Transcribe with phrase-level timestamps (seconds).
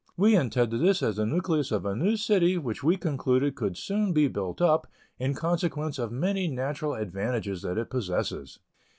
[0.17, 4.13] We intended this as the nucleus of a new city, which we concluded could soon
[4.13, 4.87] be built up,
[5.19, 8.57] in consequence of many natural advantages that it possesses.